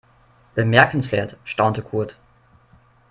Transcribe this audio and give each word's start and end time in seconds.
"Bemerkenswert", 0.55 1.37
staunte 1.43 1.83
Kurt. 1.83 2.17